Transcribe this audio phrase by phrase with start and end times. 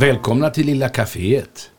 [0.00, 1.70] Välkomna till Lilla Caféet.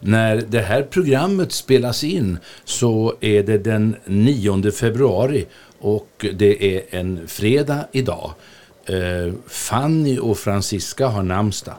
[0.00, 5.46] När det här programmet spelas in så är det den 9 februari
[5.78, 8.32] och det är en fredag idag.
[8.86, 11.74] Eh, Fanny och Franziska har namnsdag.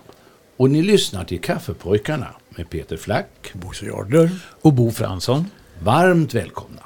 [0.57, 3.51] Och ni lyssnar till Kaffepojkarna med Peter Flack.
[3.53, 4.29] Bosse Jarder.
[4.61, 5.45] Och Bo Fransson.
[5.83, 6.81] Varmt välkomna.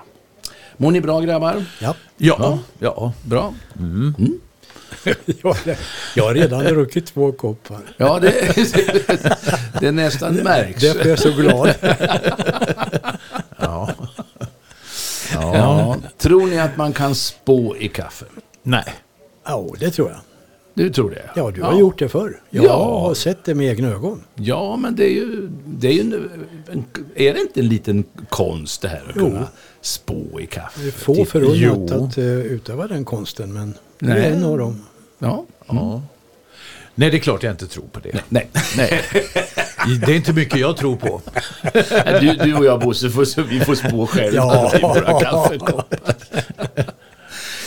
[0.78, 1.66] Mår ni bra grabbar?
[1.82, 1.96] Ja.
[2.18, 3.14] Ja, ja.
[3.24, 3.54] Bra.
[5.44, 5.56] Jag,
[6.16, 7.80] jag har redan druckit två koppar.
[7.98, 8.56] Ja, det,
[9.80, 10.82] det nästan märks.
[10.82, 11.74] Därför är jag så glad.
[13.60, 13.90] ja.
[15.34, 15.98] Ja.
[16.18, 18.26] Tror ni att man kan spå i kaffe?
[18.64, 18.94] Nej.
[19.46, 20.20] Ja, det tror jag.
[20.80, 21.30] Du tror det?
[21.36, 22.40] Ja, du har gjort det förr.
[22.50, 23.00] Jag Ja.
[23.00, 24.24] har sett det med egna ögon.
[24.36, 25.50] Ja, men det är ju...
[25.66, 26.14] Det är, ju en,
[26.72, 29.26] en, är det inte en liten konst det här att Jo.
[29.30, 29.48] kunna
[29.82, 30.82] spå i kaffe?
[30.82, 34.20] Det är få förunnat att uh, utöva den konsten, men Nej.
[34.26, 34.86] är en av dem.
[35.20, 35.46] Ja.
[35.68, 36.02] Ja.
[36.96, 38.22] Nej, det är klart jag inte tror på det.
[38.30, 39.02] Nej, nej.
[40.06, 41.22] Det är inte mycket jag tror på.
[42.22, 44.72] Du, du och jag Bosse, får, vi får spå själva Ja.
[44.78, 45.86] i våra kaffekoppar.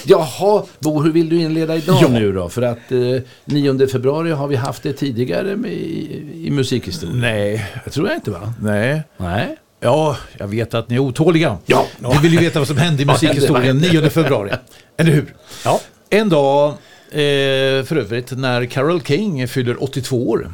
[0.05, 2.09] Jaha, Bo, hur vill du inleda idag Ja.
[2.09, 2.49] nu då?
[2.49, 2.99] För att eh,
[3.45, 7.21] 9 februari har vi haft det tidigare med, i, i musikhistorien.
[7.21, 7.67] Nej.
[7.85, 8.55] Det tror jag inte va?
[8.63, 9.03] Nej.
[9.17, 9.57] Nej.
[9.81, 11.59] Ja, jag vet att ni är otåliga.
[11.67, 11.87] Ja.
[11.99, 14.51] Ni vill ju veta vad som hände i musikhistorien 9 februari.
[14.97, 15.35] Eller hur?
[15.65, 15.81] Ja.
[16.11, 16.69] En dag,
[17.11, 20.53] eh, för övrigt, när Carole King fyller 82 år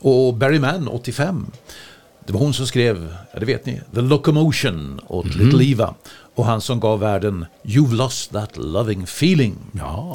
[0.00, 1.46] och Barry Mann 85.
[2.26, 5.94] Det var hon som skrev, ja det vet ni, The Locomotion åt Little Eva.
[6.34, 9.56] Och han som gav världen You've lost that loving feeling.
[9.72, 10.14] Ja.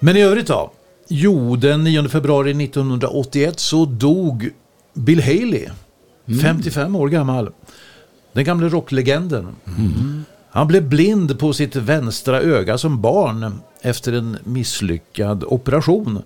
[0.00, 0.70] Men i övrigt då?
[1.08, 4.50] Jo, den 9 februari 1981 så dog
[4.94, 5.68] Bill Haley,
[6.42, 7.50] 55 år gammal.
[8.32, 9.56] Den gamle rocklegenden.
[10.50, 16.22] Han blev blind på sitt vänstra öga som barn efter en misslyckad operation.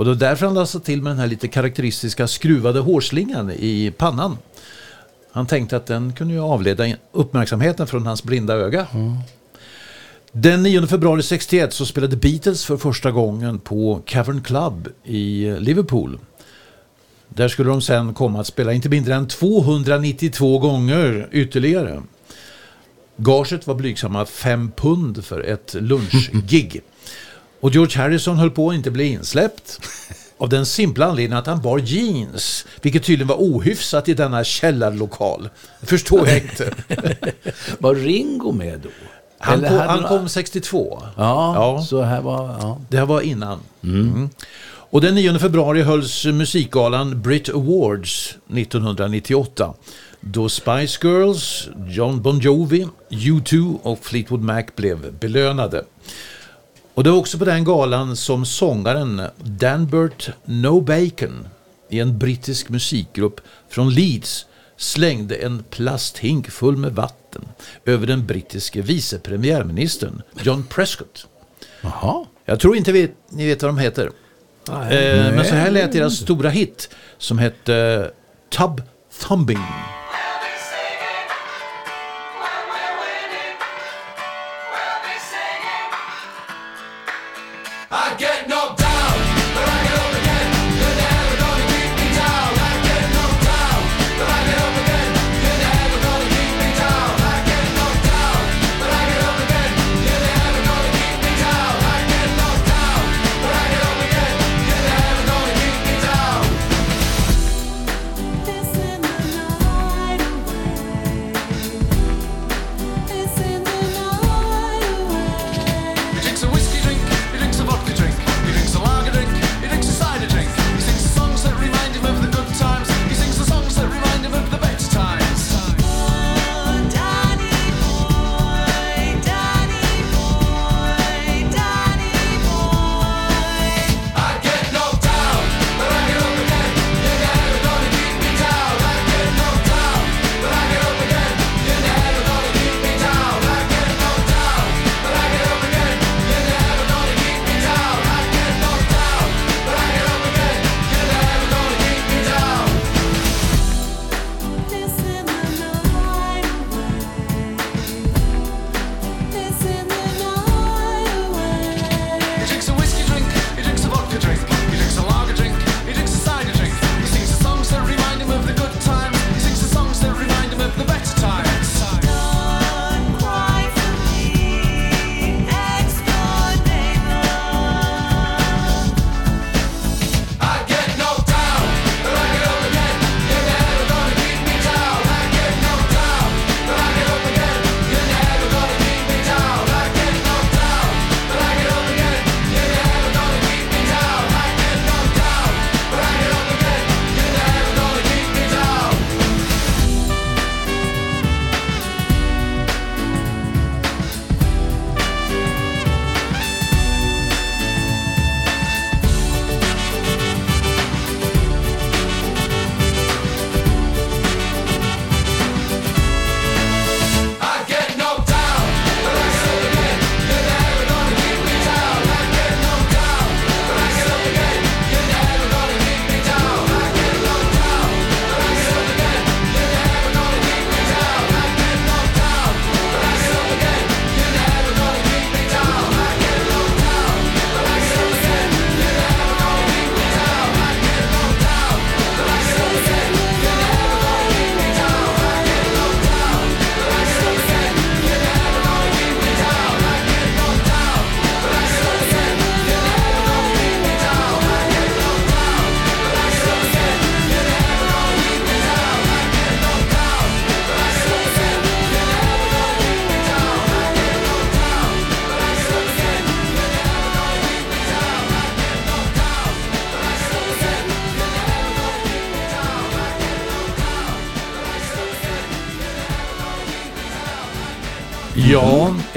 [0.00, 3.92] Och det var därför han lade till med den här lite karaktäristiska skruvade hårslingan i
[3.96, 4.38] pannan.
[5.32, 8.86] Han tänkte att den kunde ju avleda uppmärksamheten från hans blinda öga.
[10.32, 16.18] Den 9 februari 61 så spelade Beatles för första gången på Cavern Club i Liverpool.
[17.28, 22.02] Där skulle de sen komma att spela inte mindre än 292 gånger ytterligare.
[23.16, 26.82] Gaget var blygsamma 5 pund för ett lunchgig.
[27.60, 29.80] Och George Harrison höll på att inte bli insläppt.
[30.38, 35.48] Av den simpla anledningen att han bar jeans, vilket tydligen var ohyfsat i denna källarlokal.
[35.82, 36.72] Förstår jag inte.
[37.78, 38.88] Var Ringo med då?
[39.38, 41.02] Han, kom, han kom 62.
[41.16, 41.82] Ja, Ja.
[41.88, 42.48] så här var...
[42.60, 42.80] Ja.
[42.88, 43.58] Det här var innan.
[43.84, 44.30] Mm.
[44.92, 49.74] Och den 9 februari hölls musikgalan Brit Awards 1998.
[50.20, 55.84] Då Spice Girls, John Bon Jovi, U2 och Fleetwood Mac blev belönade.
[56.94, 61.48] Och det var också på den galan som sångaren Danbert No Bacon
[61.88, 64.46] i en brittisk musikgrupp från Leeds
[64.76, 67.48] slängde en plasthink full med vatten
[67.84, 71.26] över den brittiske vice premiärministern John Prescott.
[71.80, 72.26] Jaha.
[72.44, 74.10] Jag tror inte vi, ni vet vad de heter.
[74.68, 78.10] Eh, men så här lät deras stora hit som hette
[78.48, 78.82] Tub
[79.20, 79.58] Thumbing.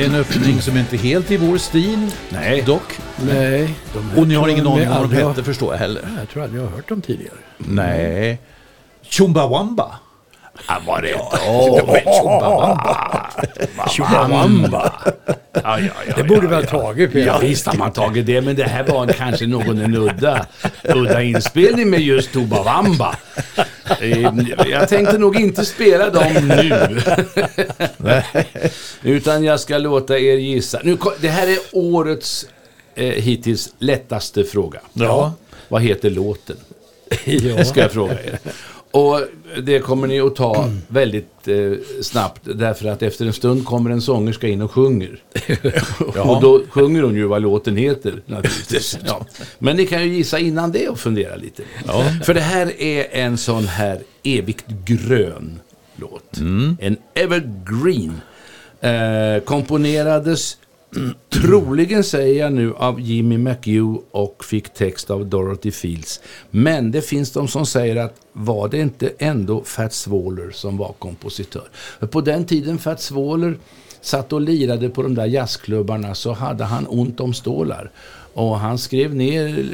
[0.05, 2.11] En öppning som inte är helt i vår stil.
[2.29, 2.61] Nej.
[2.61, 2.99] Dock.
[3.27, 3.73] Nej.
[4.17, 6.01] Och ni har ingen aning om vad de hette förstår jag heller.
[6.19, 7.35] Jag tror aldrig jag har hört dem tidigare.
[7.57, 8.39] Nej.
[9.03, 9.99] Chumbawamba.
[10.67, 11.13] Ja, var det
[13.89, 14.93] Chumbawamba.
[15.53, 16.67] Ja, ja, ja, Det borde ja, vi ha ja.
[16.67, 17.13] tagit.
[17.13, 17.27] Peter.
[17.27, 20.45] Ja, visst har man tagit det, men det här var kanske någon en udda,
[20.83, 23.15] udda inspelning med just Tobawamba.
[24.01, 24.31] Eh,
[24.71, 27.01] Jag tänkte nog inte spela dem nu.
[29.15, 30.79] Utan jag ska låta er gissa.
[30.83, 32.45] Nu, det här är årets
[32.95, 34.79] eh, hittills lättaste fråga.
[34.93, 35.33] Ja.
[35.67, 36.57] Vad heter låten?
[37.25, 37.63] Ja.
[37.65, 38.39] Ska jag fråga er.
[38.93, 39.21] Och
[39.63, 44.01] det kommer ni att ta väldigt eh, snabbt därför att efter en stund kommer en
[44.01, 45.19] sångerska in och sjunger.
[46.19, 48.21] och då sjunger hon ju vad låten heter.
[49.05, 49.25] Ja.
[49.59, 51.63] Men ni kan ju gissa innan det och fundera lite.
[52.23, 55.59] För det här är en sån här evigt grön
[55.95, 56.37] låt.
[56.79, 58.21] En evergreen.
[58.81, 60.57] Eh, komponerades
[61.29, 66.19] Troligen säger jag nu av Jimmy McHugh och fick text av Dorothy Fields.
[66.49, 70.93] Men det finns de som säger att var det inte ändå Fats Waller som var
[70.99, 71.67] kompositör?
[72.11, 73.57] På den tiden Fats Waller
[74.01, 77.91] satt och lirade på de där jazzklubbarna så hade han ont om stålar.
[78.33, 79.65] Och han skrev ner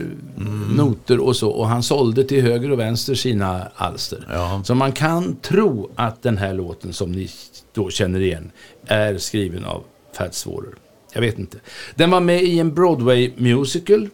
[0.76, 4.28] noter och så och han sålde till höger och vänster sina alster.
[4.32, 4.62] Ja.
[4.66, 7.30] Så man kan tro att den här låten som ni
[7.74, 8.52] då känner igen
[8.86, 9.84] är skriven av
[10.14, 10.74] Fats Waller.
[11.14, 11.58] Jag vet inte.
[11.96, 14.10] Den var med i en Broadway musical.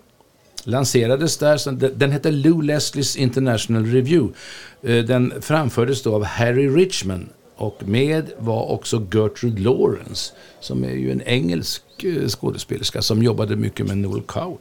[0.64, 1.72] Lanserades där.
[1.96, 4.34] Den hette Lou Leslies International Review.
[4.82, 7.30] Eh, Den framfördes då av Harry Richman.
[7.56, 10.34] Och med var också Gertrude Lawrence.
[10.60, 14.60] Som är ju en engelsk eh, skådespelerska som jobbade mycket med Noel Coward.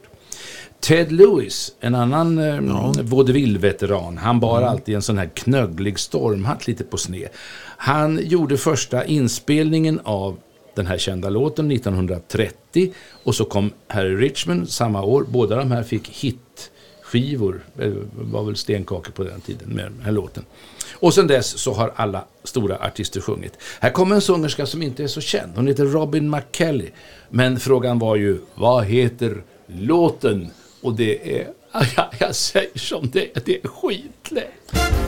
[0.79, 6.83] Ted Lewis, en annan eh, vaudeville-veteran, han bar alltid en sån här knögglig stormhatt lite
[6.83, 7.29] på sned.
[7.77, 10.37] Han gjorde första inspelningen av
[10.75, 15.25] den här kända låten 1930 och så kom Harry Richmond samma år.
[15.29, 20.11] Båda de här fick hitskivor, det var väl stenkakor på den tiden med den här
[20.11, 20.45] låten.
[20.93, 23.53] Och sen dess så har alla stora artister sjungit.
[23.79, 25.51] Här kommer en sångerska som inte är så känd.
[25.55, 26.89] Hon heter Robin McKelly.
[27.29, 30.49] Men frågan var ju, vad heter låten?
[30.81, 31.47] Och det är,
[31.97, 35.04] jag, jag säger som det är, det är skitlätt.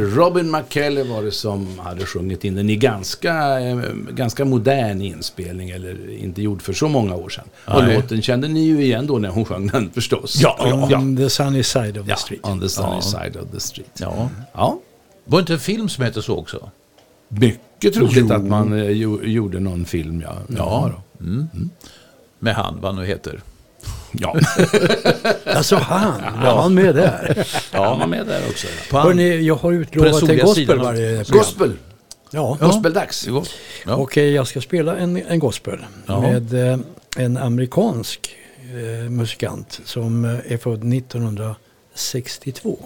[0.00, 3.78] Ja, Robin McKelly var det som hade sjungit in den i ganska, eh,
[4.10, 7.44] ganska modern inspelning, eller inte gjord för så många år sedan.
[7.66, 7.94] Och Nej.
[7.96, 10.36] låten kände ni ju igen då när hon sjöng den förstås.
[10.42, 12.46] Ja, On the sunny side of the Ja, street.
[12.46, 13.00] on the sunny Ja.
[13.00, 13.90] side of the street.
[14.00, 14.28] Ja.
[14.52, 14.78] Ja,
[15.24, 16.70] Var det inte en film som heter så också?
[17.28, 18.32] mycket troligt Jo.
[18.34, 20.34] att man eh, jo, gjorde någon film, ja.
[20.56, 20.90] Ja.
[21.18, 21.24] då.
[22.38, 23.40] Med han, vad nu heter.
[24.18, 24.36] Ja.
[25.54, 27.46] Alltså han, var han med där?
[27.72, 28.66] ja, han var med där också.
[28.90, 31.38] På han, Hörrni, jag har utlovat en gospel sidan varje program.
[31.38, 31.72] Gospel,
[32.30, 32.58] Ja.
[32.60, 33.26] gospeldags.
[33.26, 33.44] Ja.
[33.86, 33.94] Ja.
[33.94, 36.20] Och eh, jag ska spela en, en gospel Ja.
[36.20, 36.78] med eh,
[37.16, 42.78] en amerikansk eh, musikant som eh, är född 1962.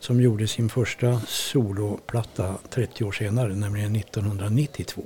[0.00, 5.02] Som gjorde sin första soloplatta 30 år senare, nämligen 1992.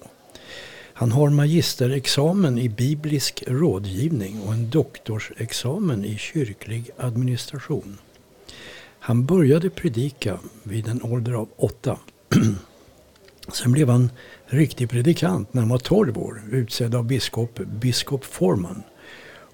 [0.98, 7.98] Han har magisterexamen i biblisk rådgivning och en doktorsexamen i kyrklig administration.
[8.98, 11.98] Han började predika vid en ålder av åtta.
[13.52, 14.10] Sen blev han
[14.46, 18.82] riktig predikant när han var 12 år, utsedd av biskop, biskop Forman.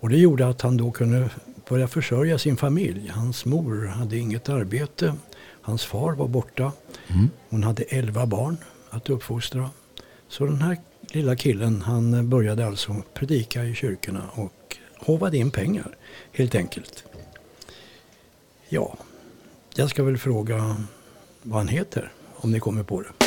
[0.00, 1.30] Och det gjorde att han då kunde
[1.68, 3.08] börja försörja sin familj.
[3.08, 5.14] Hans mor hade inget arbete,
[5.62, 6.72] hans far var borta.
[7.48, 8.56] Hon hade 11 barn
[8.90, 9.70] att uppfostra.
[10.28, 10.76] Så den här
[11.14, 15.96] lilla killen han började alltså predika i kyrkorna och håvade in pengar
[16.32, 17.04] helt enkelt.
[18.68, 18.96] Ja,
[19.76, 20.76] jag ska väl fråga
[21.42, 23.23] vad han heter om ni kommer på det.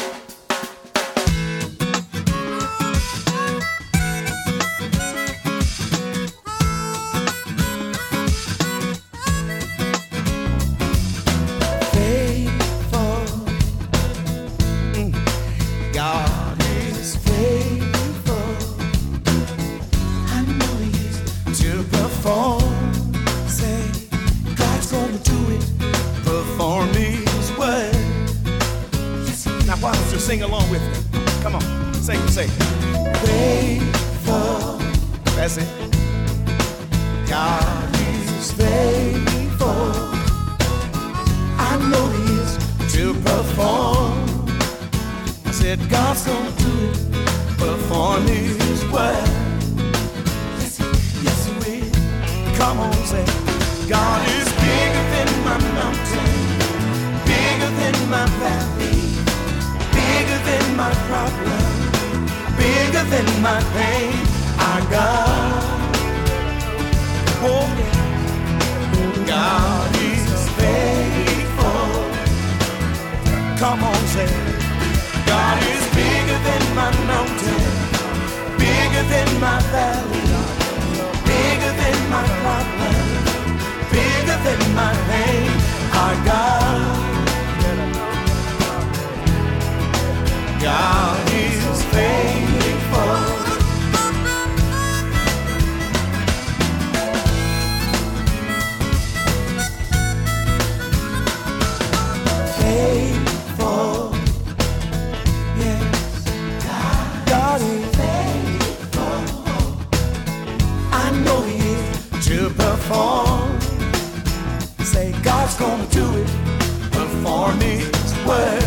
[118.28, 118.64] Word.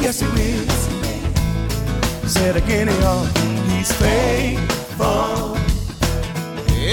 [0.00, 0.66] Yes, He will.
[2.28, 3.24] Say it again, y'all.
[3.70, 5.56] He's faithful.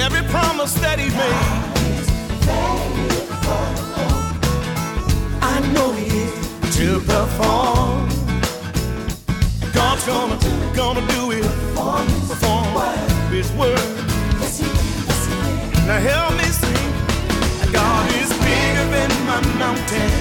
[0.06, 1.64] Every promise that He made.
[5.42, 8.10] I know he is to perform.
[9.74, 10.38] God's gonna,
[10.76, 11.44] gonna do it.
[12.28, 12.66] Perform
[13.32, 13.78] his word.
[15.86, 16.92] Now help me sing.
[17.72, 20.12] God is bigger than my mountain,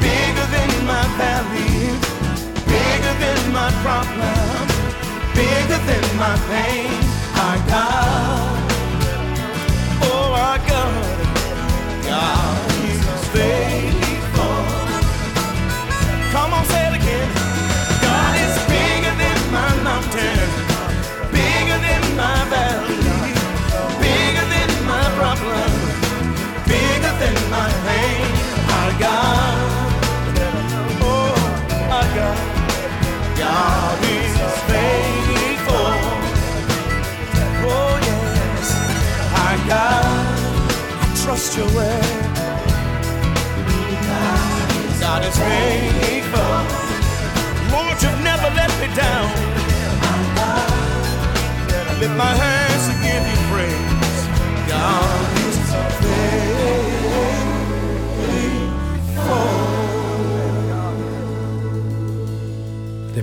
[0.00, 1.98] bigger than my valley,
[2.66, 4.66] bigger than my problem,
[5.34, 6.90] bigger than my pain.
[7.44, 8.58] Our oh, God,
[10.02, 11.26] oh our God.
[12.06, 13.95] God is faithful.
[33.58, 33.96] Oh,
[41.24, 42.00] trust your way.
[45.00, 46.56] God is faithful.
[47.72, 49.28] Lord, never let me down.
[52.00, 53.45] Lift my hands to give you.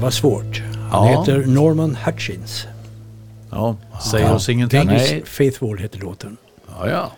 [0.04, 0.62] Var svårt.
[0.92, 1.20] Han Ja.
[1.20, 2.68] heter Norman Hutchins.
[3.52, 3.76] Ja,
[4.12, 4.86] säger oss ingenting.
[4.86, 5.24] Nej.
[5.26, 6.38] Faithful heter låten.
[6.80, 7.12] Ja, ja.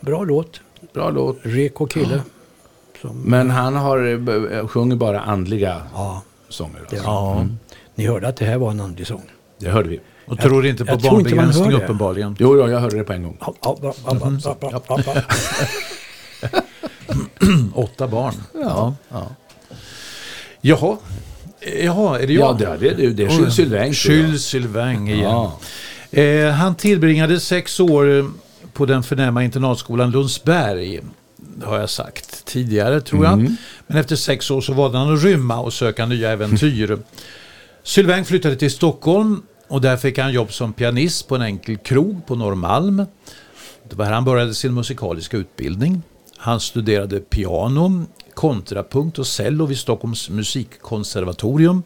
[0.00, 0.60] Bra låt.
[0.94, 1.38] Bra låt.
[1.42, 2.20] Reko kille.
[3.00, 6.80] Som, Men han har, eh, b- sjunger bara andliga ja, sånger.
[6.80, 6.96] Alltså.
[6.96, 7.46] Ja,
[7.94, 9.22] Ni hörde att det här var en andlig sång.
[9.58, 10.00] Det hörde vi.
[10.26, 12.36] och tror inte på jag tror inte man barnbegränsning uppenbarligen.
[12.38, 13.36] Jo, ja, jag hörde det på en gång.
[13.40, 14.14] Ja, ja, ja, ja,
[14.44, 15.22] ja, ja, ja, ja.
[17.74, 18.34] Åtta barn.
[18.54, 19.26] Ja, ja.
[20.60, 20.96] Jaha,
[21.60, 22.60] Jaha är det jag?
[22.60, 23.92] Ja, det, det, det är Jules Sylvain.
[23.92, 25.20] Jules Sylvain igen.
[25.20, 25.58] Ja.
[26.10, 28.24] Eh, han tillbringade sex år eh,
[28.72, 31.00] på den förnäma internatskolan Lundsberg.
[31.36, 33.32] Det har jag sagt tidigare tror jag.
[33.32, 33.56] Mm.
[33.86, 36.98] Men efter sex år så valde han att rymma och söka nya äventyr.
[37.82, 42.26] Sylvain flyttade till Stockholm och där fick han jobb som pianist på en enkel krog
[42.26, 42.96] på Norrmalm.
[43.88, 46.02] Det var här han började sin musikaliska utbildning.
[46.36, 48.06] Han studerade piano,
[48.38, 51.82] kontrapunkt och cello vid Stockholms musikkonservatorium.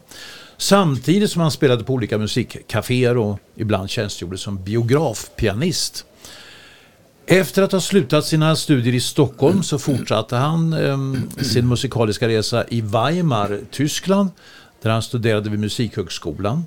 [0.57, 6.05] Samtidigt som han spelade på olika musikcaféer och ibland tjänstgjorde som biografpianist.
[7.25, 10.97] Efter att ha slutat sina studier i Stockholm så fortsatte han eh,
[11.43, 14.29] sin musikaliska resa i Weimar, Tyskland,
[14.81, 16.65] där han studerade vid Musikhögskolan.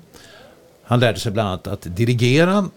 [0.83, 2.69] Han lärde sig bland annat att dirigera,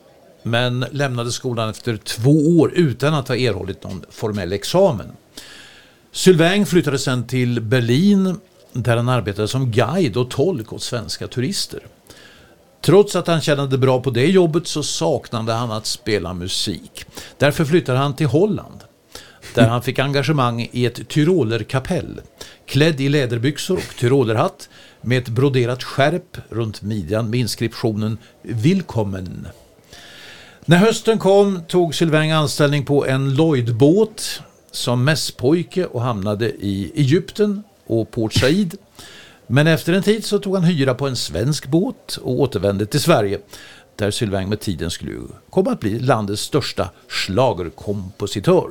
[0.43, 5.13] men lämnade skolan efter två år utan att ha erhållit någon formell examen.
[6.13, 8.41] Sylvain flyttade sen till Berlin
[8.73, 11.81] där han arbetade som guide och tolk åt svenska turister.
[12.83, 17.05] Trots att han tjänade bra på det jobbet så saknade han att spela musik.
[17.39, 18.81] Därför flyttade han till Holland.
[19.55, 22.21] Där han fick engagemang i ett tyrolerkapell.
[22.67, 24.69] Klädd i läderbyxor och tyrolerhatt
[25.01, 29.49] med ett broderat skärp runt midjan med inskriptionen Willkommen.
[30.65, 37.63] När hösten kom tog Sylvain anställning på en Lloydbåt som mässpojke och hamnade i Egypten
[37.87, 38.75] och Port Said.
[39.47, 43.01] Men efter en tid så tog han hyra på en svensk båt och återvände till
[43.01, 43.39] Sverige
[43.97, 48.71] där Sylvain med tiden skulle komma att bli landets största schlagerkompositör.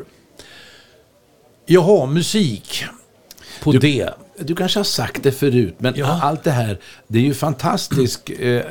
[1.66, 2.84] Jaha, musik.
[3.64, 4.10] På det.
[4.40, 6.20] Du kanske har sagt det förut, men Ja.
[6.22, 8.62] allt det här, det är ju fantastiskt eh,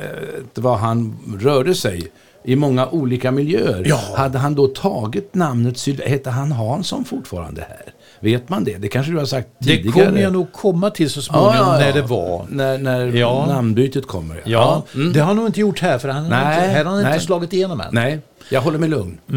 [0.53, 2.11] vad han rörde sig
[2.43, 3.83] i många olika miljöer.
[3.85, 3.99] Ja.
[4.17, 7.93] Hade han då tagit namnet Sylvain, heter han Hansson fortfarande här?
[8.19, 8.77] Vet man det?
[8.77, 10.05] Det kanske du har sagt Det tidigare?
[10.05, 12.45] kommer jag nog komma till så småningom Ja, ja, när det var.
[12.49, 13.45] När, när Ja.
[13.47, 14.41] namnbytet kommer.
[14.45, 15.13] Ja, Mm.
[15.13, 17.03] det har han nog inte gjort här för han har Nej, inte, här har han
[17.03, 17.13] nej.
[17.13, 17.87] inte slagit igenom än.
[17.91, 19.17] Nej, jag håller mig lugn.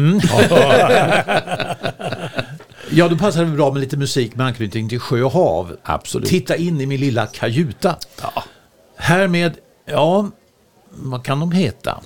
[2.91, 5.75] Ja, då passar det bra med lite musik med anknytning till sjö och hav.
[5.83, 6.29] Absolut.
[6.29, 7.95] Titta in i min lilla kajuta.
[8.21, 8.43] Ja.
[8.97, 9.53] Härmed,
[9.85, 10.29] ja,
[10.89, 11.99] vad kan de heta?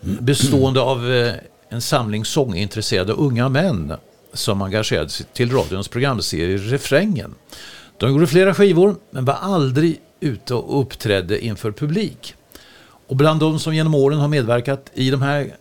[0.00, 1.34] Bestående av eh,
[1.68, 3.94] en samling sångintresserade unga män
[4.32, 7.34] som engagerade sig till radions programserie Refrängen.
[7.98, 12.34] De gjorde flera skivor men var aldrig ute och uppträdde inför publik.
[13.06, 15.56] Och bland de som genom åren har medverkat i de här,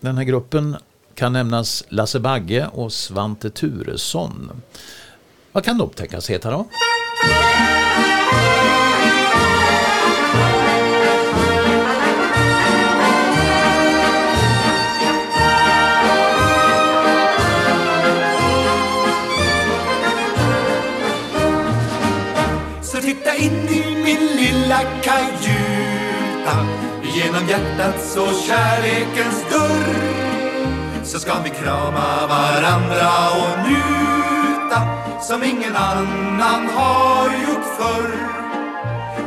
[0.00, 0.76] den här gruppen
[1.14, 4.50] kan nämnas Lasse Bagge och Svante Turesson.
[5.52, 6.66] Vad kan de tänkas heta då?
[27.42, 29.94] Genom hjärtats och kärlekens dörr
[31.04, 34.82] Så ska vi krama varandra och njuta
[35.20, 38.14] Som ingen annan har gjort förr.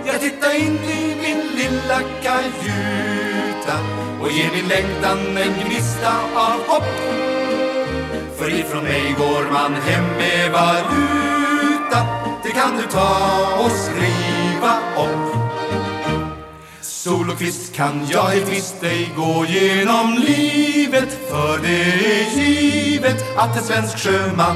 [0.05, 3.77] Jag tittar in i min lilla kajuta
[4.21, 6.83] Och ger min längtan en gnista av hopp.
[8.37, 12.07] För ifrån mig går man hem med valuta.
[12.43, 13.17] Det kan du ta
[13.59, 15.34] och skriva upp
[17.05, 21.17] Sol och kvist kan jag helt visst ej gå genom livet.
[21.29, 24.55] För det är givet att en svensk sjöman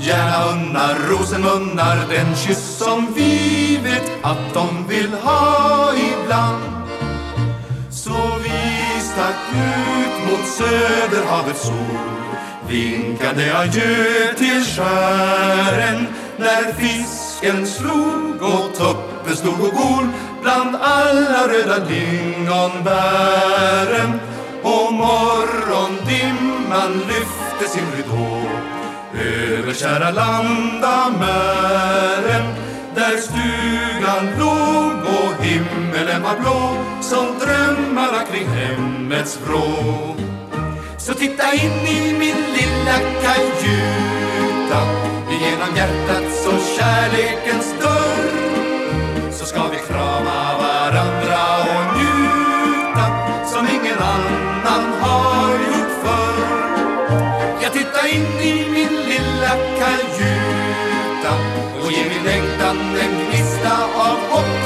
[0.00, 6.64] Gärna unnar rosenmunnar den kyss som vi vet att de vill ha ibland.
[7.90, 12.16] Så vi stack ut mot Söderhavets sol
[12.68, 16.06] Vinkade adjö till skären.
[16.38, 20.08] När fisken slog och tuppen stod och gol
[20.46, 24.20] Bland alla röda lingonbären
[24.62, 28.42] Och morgondimman lyfte sin ridå
[29.14, 32.54] Över kära landamären
[32.94, 40.16] där stugan låg och himmelen var blå som drömmarna kring hemmets vrå.
[40.98, 44.80] Så titta in i min lilla kajuta
[45.30, 48.35] genom hjärtats och kärlekens dörr
[59.16, 61.32] lilla kajuta
[61.84, 64.64] och ge min längtan en gnista av hopp.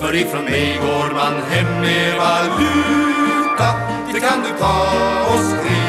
[0.00, 3.68] För ifrån mig går man hem med valuta,
[4.12, 4.82] det kan du ta
[5.32, 5.85] och skriva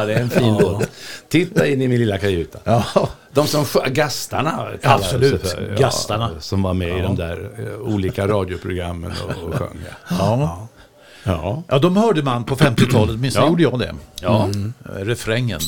[0.00, 0.88] Ja, det är en fin låt.
[1.28, 2.58] Titta in i min lilla kajuta.
[2.64, 2.84] Ja.
[3.32, 6.30] De som sjö- gastarna Absolut, det för, gastarna.
[6.40, 9.78] som var med i de där eh, olika radioprogrammen och, och sjöng.
[10.08, 10.16] Ja.
[10.18, 10.68] Ja.
[11.24, 11.62] Ja.
[11.68, 13.46] ja, de hörde man på 50-talet, minst Ja.
[13.46, 13.94] gjorde jag det.
[14.20, 14.44] Ja.
[14.44, 14.72] Mm.
[14.96, 15.60] Refrängen.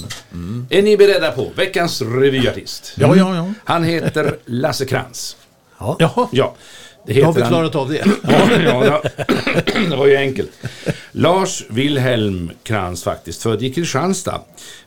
[0.70, 2.92] Är ni beredda på veckans revyartist?
[2.96, 3.52] Ja, ja, ja.
[3.64, 5.36] Han heter Lasse Krantz.
[5.98, 6.54] Jaha, Ja,
[7.14, 8.04] då har vi klarat av det.
[8.64, 9.02] Ja,
[9.90, 10.50] det var ju enkelt.
[11.12, 14.40] Lars Wilhelm Krantz faktiskt, född i Kristianstad.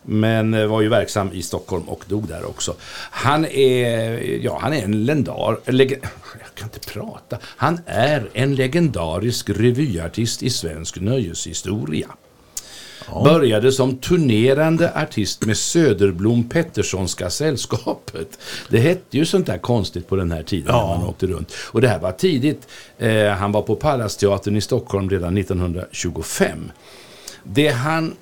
[0.03, 2.75] Men eh, var ju verksam i Stockholm och dog där också.
[3.11, 5.71] Han är, ja, han är en lendar...
[5.71, 5.99] Leg,
[6.39, 7.37] jag kan inte prata.
[7.43, 12.07] Han är en legendarisk revyartist i svensk nöjeshistoria.
[13.23, 18.39] Började som turnerande artist med Söderblom Petterssonska sällskapet.
[18.69, 21.53] Det hette ju sånt där konstigt på den här tiden när man åkte runt.
[21.71, 22.67] Och det här var tidigt.
[22.97, 26.71] Eh, han var på Pallatsteatern i Stockholm redan 1925.
[27.43, 28.13] Det han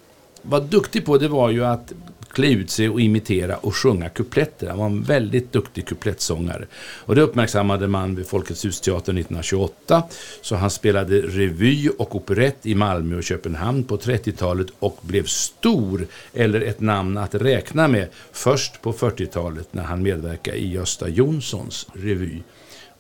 [0.41, 1.93] var duktig på det var ju att
[2.29, 4.67] klä ut sig och imitera och sjunga kupletter.
[4.67, 6.65] Han var en väldigt duktig kuplettsångare.
[7.05, 10.03] Och det uppmärksammade man vid Folkets husteatern 1928.
[10.41, 16.07] Så han spelade revy och operett i Malmö och Köpenhamn på 30-talet och blev stor,
[16.33, 21.87] eller ett namn att räkna med, först på 40-talet när han medverkade i Gösta Jonssons
[21.93, 22.41] revy.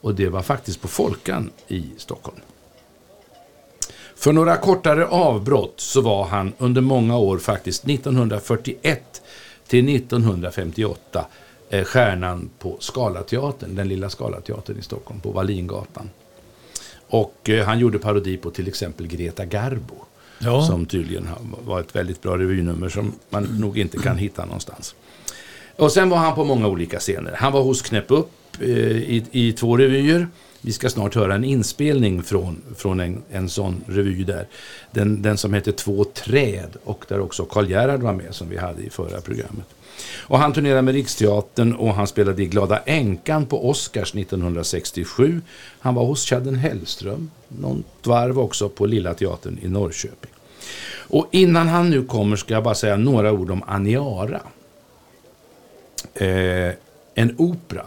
[0.01, 2.39] Och det var faktiskt på Folkan i Stockholm.
[4.19, 9.21] För några kortare avbrott så var han under många år, faktiskt 1941
[9.67, 11.25] till 1958,
[11.69, 16.09] eh, stjärnan på Scalateatern, den lilla Scalateatern i Stockholm, på Wallingatan.
[17.07, 19.95] Och eh, han gjorde parodi på till exempel Greta Garbo.
[20.39, 20.61] Ja.
[20.61, 21.29] Som tydligen
[21.65, 24.95] var ett väldigt bra revynummer som man nog inte kan hitta någonstans.
[25.75, 27.35] Och sen var han på många olika scener.
[27.37, 30.27] Han var hos Knäpp upp eh, i, i två revyer.
[30.61, 34.47] Vi ska snart höra en inspelning från, från en, en sån revy där.
[34.91, 38.57] Den, den som heter Två träd och där också Karl Gerhard var med som vi
[38.57, 39.65] hade i förra programmet.
[40.17, 45.41] Och han turnerade med Riksteatern och han spelade i Glada änkan på Oscars 1967.
[45.79, 50.31] Han var hos Chadden Hellström, något varv också på Lilla Teatern i Norrköping.
[50.91, 54.41] Och innan han nu kommer ska jag bara säga några ord om Aniara
[56.13, 56.73] eh,
[57.13, 57.85] en opera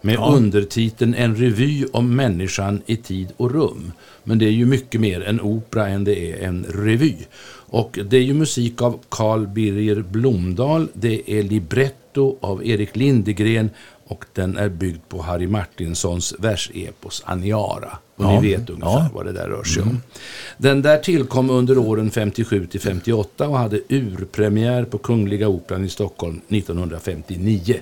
[0.00, 3.92] med undertiteln En revy om människan i tid och rum.
[4.24, 7.16] Men det är ju mycket mer en opera än det är en revy.
[7.70, 13.70] Och det är ju musik av Carl Birger Blomdahl, det är libretto av Erik Lindegren
[14.08, 17.98] och den är byggd på Harry Martinsons versepos Aniara.
[18.16, 19.10] Och Ja, ni vet ungefär ja.
[19.14, 20.02] vad det där rör sig om.
[20.56, 25.88] Den där tillkom under åren 57 till 58 och hade urpremiär på Kungliga Operan i
[25.88, 27.80] Stockholm 1959.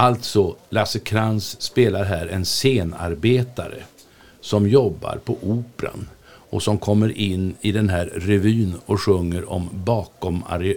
[0.00, 3.82] Alltså, Lasse Krantz spelar här en scenarbetare
[4.40, 6.08] som jobbar på Operan
[6.50, 10.76] och som kommer in i den här revyn och sjunger om bakom Ari...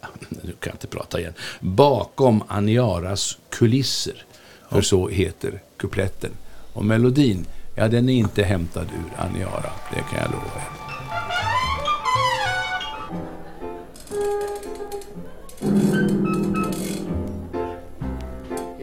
[0.28, 1.32] Nu kan jag inte prata igen.
[1.60, 4.24] Bakom Aniaras kulisser.
[4.70, 6.30] För så heter kupletten.
[6.72, 10.83] Och melodin, ja den är inte hämtad ur Aniara, det kan jag lova er.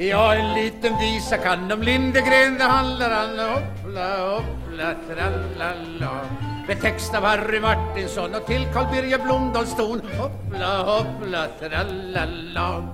[0.02, 6.26] Ja, en liten visa kan om Lindegren det handlar om Hoppla, hoppla, trallala
[6.68, 12.88] Med text av Harry Martinsson och till Carl Birger Blomdahls ton Hoppla, hoppla, trallala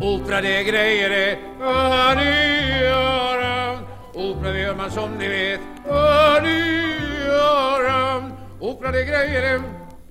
[0.00, 3.78] Opera det är grejer det, vad ni gör.
[4.14, 6.86] Opera det gör man som ni vet, vad ni
[7.26, 8.22] gör.
[8.60, 9.62] Opera det är grejer det,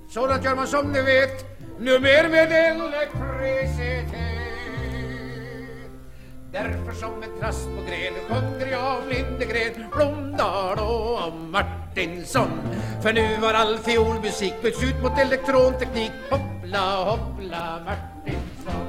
[0.10, 1.45] sådant gör man som ni vet.
[1.79, 4.35] Numer med elektricitet.
[6.56, 12.50] Därför som en trast på gren sjunger jag om Lindegren, Blomdahl och Martinsson.
[13.02, 16.12] För nu har all fiolmusik bytts ut mot elektronteknik.
[16.30, 18.86] Hoppla, hoppla, Martinsson.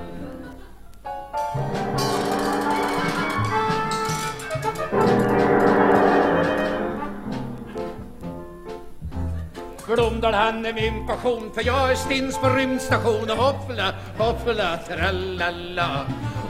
[9.86, 16.06] Blomdahl han är min passion för jag är stins på rymdstation och hoppla, hoppla, tralala.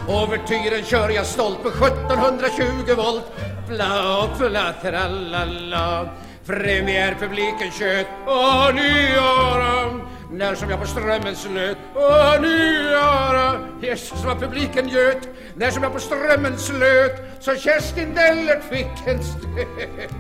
[0.09, 3.25] Overtyren kör jag stolt på 1720 volt.
[3.69, 6.09] Bla, bla, tralala.
[6.47, 14.89] Premiärpubliken tjöt Åh, nyåra när som jag på strömmen slöt Åh, nyåra Jesus vad publiken
[14.89, 15.29] göt.
[15.55, 20.11] När som jag på strömmen slöt Så Kerstin Dellert fick en stöt.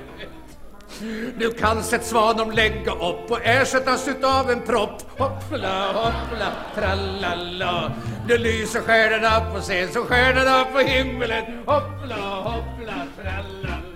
[1.38, 5.02] nu kan Seth Svanom lägga upp och ersättas utav en propp.
[5.18, 7.92] Hoppla, hoppla, tralala.
[8.28, 11.44] Nu lyser stjärnorna på scen som stjärnorna på himmelen.
[11.66, 13.86] Hoppla, hoppla, tralala.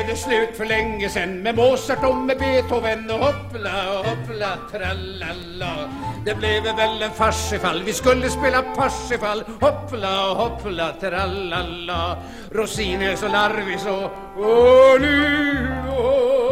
[0.00, 4.58] Är det slut för länge sen med Mozart och med Beethoven och hoppla, och hoppla,
[4.72, 5.90] tralala.
[6.24, 9.44] Det blev väl en fars ifall vi skulle spela Parsifal.
[9.60, 12.18] Hoppla, och hoppla, tralala.
[12.50, 14.10] Rosin är så larvig så.
[14.38, 16.50] Åh, nyår.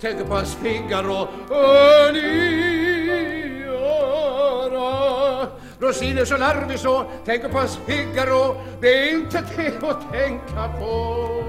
[0.00, 1.28] Tänker på hans Figaro.
[1.50, 2.64] Åh, nyår.
[5.80, 7.04] Rosin är så larvig så.
[7.24, 8.56] Tänker på hans Figaro.
[8.80, 11.43] Det är inte det att tänka på.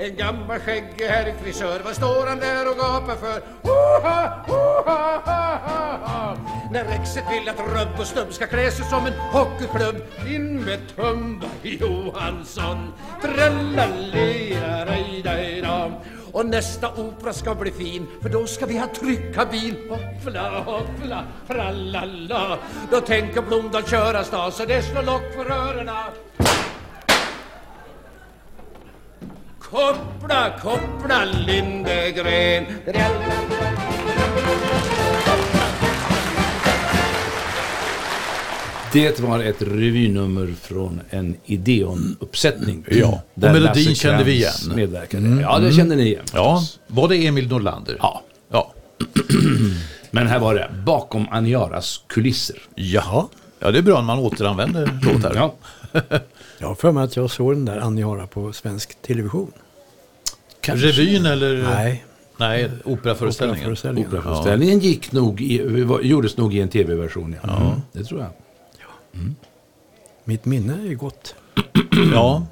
[0.00, 3.42] En gammal skäggig herr frisör, vad står han där och gapar för?
[3.62, 6.36] Oha, oha, ha, ha, ha.
[6.72, 10.78] När Rexet vill att rubb och stubb ska klä sig som en hockeyklubb In med
[10.96, 12.92] Tumba Johansson.
[13.22, 15.92] Trallalera-raj-daj-dam
[16.32, 22.58] och nästa opera ska bli fin för då ska vi ha tryckkabin Hoppla, hoppla, tralala
[22.90, 25.88] Då tänker Blomdahl köra stas så det slår lock för öronen
[29.70, 32.64] Koppla, koppla Lindegren
[38.92, 42.84] Det var ett revynummer från en Ideon-uppsättning.
[42.90, 44.52] Ja, och melodin kände vi igen.
[44.74, 45.40] Medverkade.
[45.42, 46.24] Ja, det kände ni igen.
[46.34, 47.96] Ja, var det Emil Norlander?
[47.98, 48.22] Ja.
[48.50, 48.72] Ja.
[50.10, 52.58] Men här var det Bakom Aniaras kulisser.
[52.74, 53.26] Jaha.
[53.58, 55.32] Ja, det är bra när man återanvänder låtar.
[55.34, 55.54] Ja.
[56.58, 59.52] Jag har för mig att jag såg den där Aniara på svensk television.
[60.62, 61.62] Revyn eller?
[61.62, 62.04] Nej,
[62.38, 63.60] Nej, operaföreställningen.
[63.60, 64.08] Operaföreställningen.
[64.08, 65.56] Operaföreställningen gick nog i,
[66.02, 67.36] gjordes nog i en tv-version.
[67.42, 67.56] Ja.
[67.60, 68.30] Mm, det tror jag.
[70.24, 71.34] Mitt minne är gott.
[72.12, 72.46] Ja.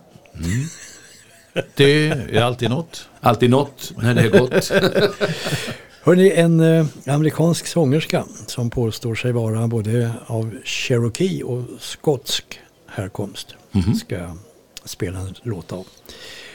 [1.74, 3.08] Det är alltid något.
[3.20, 4.72] Alltid något när det är gott.
[6.02, 13.54] Hörrni, en eh, amerikansk sångerska som påstår sig vara både av cherokee och skotsk härkomst
[13.76, 13.94] Mm-hmm.
[13.94, 14.38] ska jag
[14.84, 15.86] spela en låt av.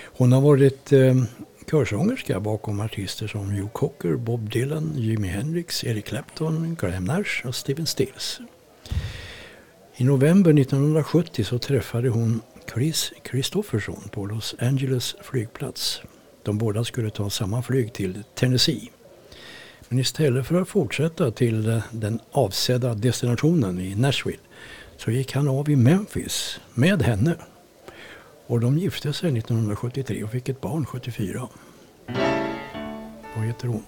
[0.04, 1.16] Hon har varit eh,
[1.72, 7.56] körsångerska bakom artister som Joe Cocker, Bob Dylan, Jimi Hendrix, Eric Clapton, Graham Nash och
[7.56, 8.40] Steven Stills.
[9.96, 12.42] I november 1970 så träffade hon
[12.74, 16.02] Chris Christofferson på Los Angeles flygplats.
[16.44, 18.90] De båda skulle ta samma flyg till Tennessee.
[19.90, 24.40] Men istället för att fortsätta till den avsedda destinationen i Nashville
[25.04, 27.36] så gick han av i Memphis med henne.
[28.48, 31.50] Och de gifte sig 1973 och fick ett barn 74.
[33.36, 33.84] Vad heter hon?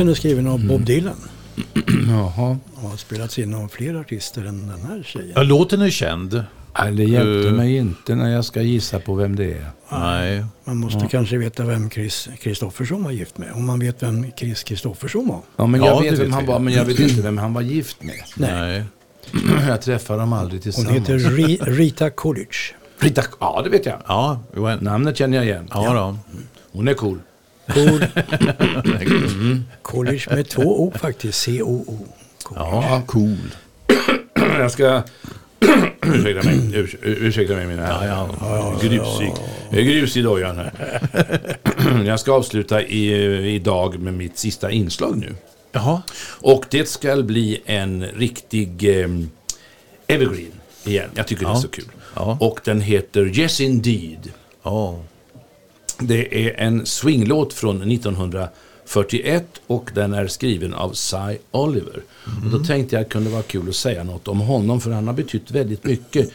[0.00, 1.16] Låten är skriven av Bob Dylan.
[2.08, 2.58] Jaha.
[2.74, 5.32] Och har spelats in av fler artister än den här tjejen.
[5.34, 6.44] Ja, låten är känd.
[6.78, 7.54] Nej, det hjälpte Eh.
[7.54, 9.70] mig inte när jag ska gissa på vem det är.
[9.92, 10.44] Nej.
[10.64, 13.52] Man måste kanske veta vem Chris Kristoffersson var gift med.
[13.52, 15.40] Om man vet vem Chris Kristoffersson var.
[15.56, 16.48] Ja, men Ja, jag det vet vem vet han vi.
[16.52, 18.20] var, men jag vet inte vem han var gift med.
[18.36, 18.84] Nej.
[19.68, 20.96] Jag träffar dem aldrig Hon tillsammans.
[20.98, 22.74] heter Ri- Rita Coolidge.
[22.98, 23.96] Rita, ja, det vet jag.
[24.06, 25.68] Ja, jo, en- Namnet känner jag igen.
[25.74, 26.18] ja då.
[26.72, 27.18] Hon är cool.
[27.74, 28.04] Cool.
[29.82, 31.38] Coolidge med två O faktiskt.
[31.40, 32.06] C-O-O.
[32.42, 32.58] Cool.
[32.58, 33.36] Ja, cool.
[34.58, 35.02] jag ska...
[36.02, 36.58] ursäkta mig.
[36.58, 38.06] Urs- ursäkta mig mina herrar.
[38.06, 38.78] Ja, ja.
[38.88, 39.32] Grusig.
[39.70, 40.72] Jag är grus i dojan här.
[42.06, 43.14] jag ska avsluta i,
[43.54, 45.34] idag med mitt sista inslag nu.
[45.72, 46.02] Jaha.
[46.40, 49.08] Och det ska bli en riktig eh,
[50.06, 50.52] evergreen
[50.84, 51.08] igen.
[51.14, 51.60] Jag tycker det är Ja.
[51.60, 51.84] så kul.
[52.14, 52.36] Ja.
[52.40, 54.32] Och den heter Yes Indeed.
[54.62, 54.98] Ja.
[56.02, 62.02] Det är en swinglåt från 1941 och den är skriven av Cy Oliver.
[62.44, 64.90] Och då tänkte jag att det kunde vara kul att säga något om honom för
[64.90, 66.32] han har betytt väldigt mycket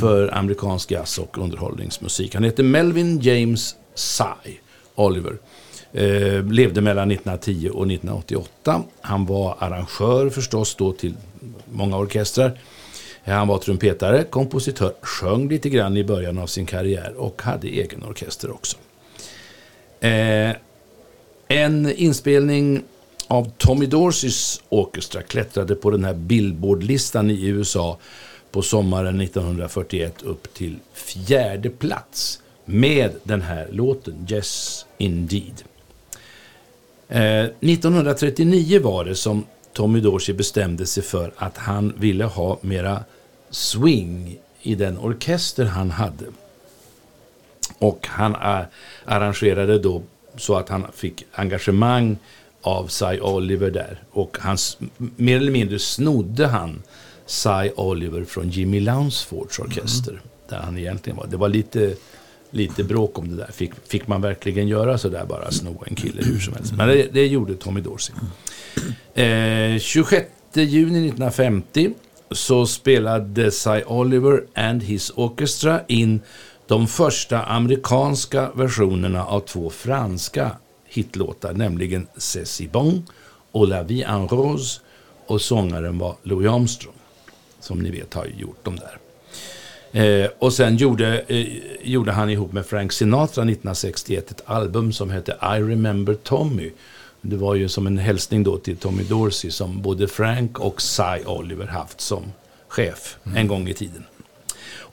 [0.00, 2.34] för amerikansk jazz och underhållningsmusik.
[2.34, 4.52] Han heter Melvin James Cy
[4.94, 5.36] Oliver.
[5.92, 8.82] Eh, levde mellan 1910 och 1988.
[9.00, 11.14] Han var arrangör förstås då till
[11.72, 12.58] många orkestrar.
[13.24, 18.04] Han var trumpetare, kompositör, sjöng lite grann i början av sin karriär och hade egen
[18.04, 18.76] orkester också.
[20.04, 20.56] Eh,
[21.48, 22.82] en inspelning
[23.28, 27.98] av Tommy Dorseys Orchestra klättrade på den här Billboardlistan i USA
[28.50, 35.62] på sommaren 1941 upp till fjärde plats med den här låten Yes Indeed.
[37.08, 43.04] Eh, 1939 var det som Tommy Dorsey bestämde sig för att han ville ha mera
[43.50, 46.24] swing i den orkester han hade.
[47.78, 48.36] Och han
[49.04, 50.02] arrangerade då
[50.36, 52.18] så att han fick engagemang
[52.60, 54.02] av Cy Oliver där.
[54.10, 54.56] Och han,
[54.96, 56.82] mer eller mindre snodde han
[57.26, 60.20] Cy Oliver från Jimmy Lounsfords orkester.
[60.48, 61.26] Där han egentligen var.
[61.26, 61.94] Det var lite,
[62.50, 63.52] lite bråk om det där.
[63.52, 66.72] Fick, fick man verkligen göra så där bara sno en kille hur som helst?
[66.76, 68.14] Men det, det gjorde Tommy Dorsey.
[69.14, 71.90] Eh, 26 juni 1950
[72.30, 76.20] så spelade Cy Oliver and his orchestra in
[76.66, 80.50] de första amerikanska versionerna av två franska
[80.84, 83.06] hitlåtar, nämligen C'est si bon
[83.52, 84.80] och La vie en rose
[85.26, 86.94] och sångaren var Louis Armstrong,
[87.60, 88.98] som ni vet har gjort de där.
[89.94, 91.46] Eh, och sen gjorde, eh,
[91.82, 96.70] gjorde han ihop med Frank Sinatra 1961 ett album som hette I remember Tommy.
[97.20, 101.24] Det var ju som en hälsning då till Tommy Dorsey som både Frank och Cy
[101.26, 102.22] Oliver haft som
[102.68, 104.04] chef en gång i tiden.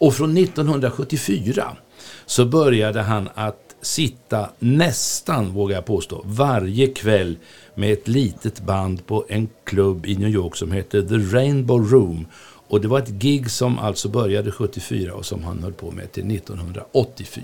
[0.01, 1.77] Och från 1974
[2.25, 7.37] så började han att sitta nästan, vågar jag påstå, varje kväll
[7.75, 12.27] med ett litet band på en klubb i New York som heter The Rainbow Room.
[12.67, 16.11] Och det var ett gig som alltså började 74 och som han höll på med
[16.11, 17.43] till 1984.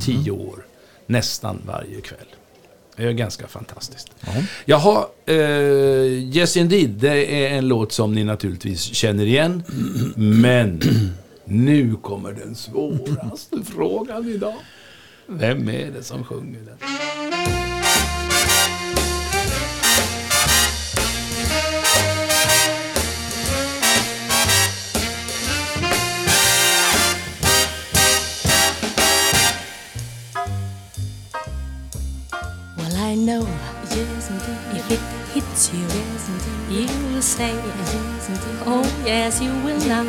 [0.00, 0.64] Tio år,
[1.06, 2.26] nästan varje kväll.
[2.96, 4.08] Det är ganska fantastiskt.
[4.64, 5.36] Jaha, eh,
[6.36, 9.62] Yes Indeed, det är en låt som ni naturligtvis känner igen.
[10.16, 10.80] Men
[11.50, 14.54] nu kommer den svåraste frågan idag.
[15.26, 16.78] Vem är det som sjunger den?
[35.72, 35.86] You.
[36.68, 37.52] You will say.
[38.66, 40.04] Oh, yes, you will now.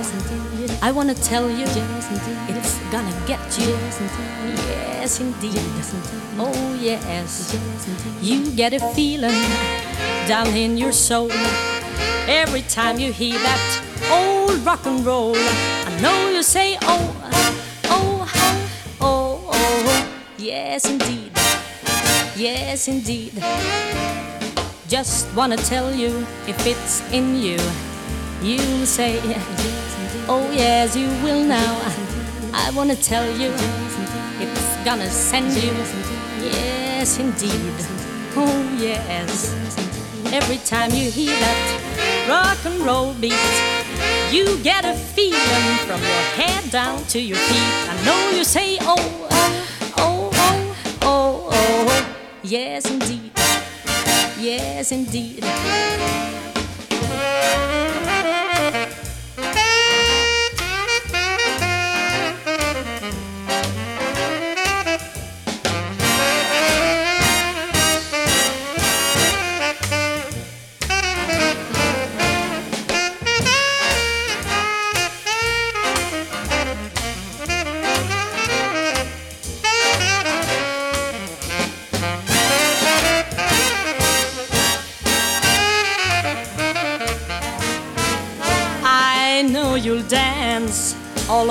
[0.81, 2.47] I want to tell you, yes.
[2.49, 5.55] It's gonna get you, yes, indeed.
[5.55, 6.21] Yes, indeed.
[6.37, 7.55] Oh, yes, yes.
[8.21, 9.41] You get a feeling
[10.27, 11.31] down in your soul
[12.27, 15.35] every time you hear that old rock and roll.
[15.35, 18.29] I know you say, oh, oh,
[18.99, 21.31] oh, oh, oh, yes, indeed.
[22.35, 23.33] Yes, indeed.
[24.91, 26.09] Just wanna tell you
[26.49, 27.57] if it's in you,
[28.43, 29.21] you say,
[30.27, 31.79] Oh, yes, you will now.
[32.53, 33.53] I wanna tell you
[34.43, 35.71] it's gonna send you.
[36.43, 37.73] Yes, indeed.
[38.35, 39.55] Oh, yes.
[40.33, 43.55] Every time you hear that rock and roll beat,
[44.29, 47.89] you get a feeling from your head down to your feet.
[47.89, 48.97] I know you say, Oh,
[49.31, 51.87] oh, oh, oh, oh.
[51.87, 52.15] oh.
[52.43, 53.30] Yes, indeed.
[54.41, 55.43] Yes, indeed.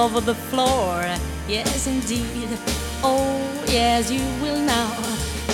[0.01, 1.05] Over the floor.
[1.47, 2.49] Yes, indeed.
[3.05, 3.37] Oh,
[3.67, 4.97] yes, you will now.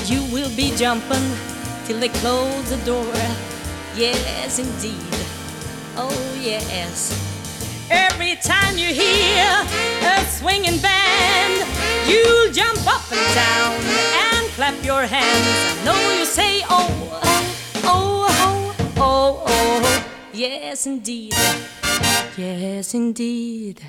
[0.05, 1.27] You will be jumping
[1.85, 3.13] till they close the door.
[3.97, 5.15] Yes, indeed.
[5.97, 7.11] Oh, yes.
[7.91, 9.47] Every time you hear
[10.15, 11.67] a swinging band,
[12.07, 13.75] you'll jump up and down
[14.31, 15.49] and clap your hands.
[15.81, 16.87] I know you say, oh,
[17.25, 17.45] oh,
[17.85, 20.07] oh, oh, oh.
[20.33, 21.35] Yes, indeed.
[22.37, 23.83] Yes, indeed.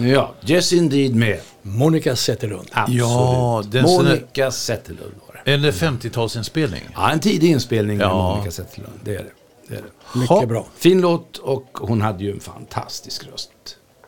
[0.00, 1.40] Ja, Yes Indeed med.
[1.62, 2.68] Monica Zetterlund.
[2.72, 3.00] Absolut.
[3.00, 5.52] Ja, den Monica Zetterlund var det.
[5.52, 6.82] En 50-talsinspelning.
[6.94, 8.32] Ja, en tidig inspelning med Ja.
[8.34, 8.94] Monica Zetterlund.
[9.04, 9.30] Det är det.
[9.68, 10.18] det, är det.
[10.18, 10.46] Mycket Ha.
[10.46, 10.66] bra.
[10.76, 13.50] Fin låt och hon hade ju en fantastisk röst.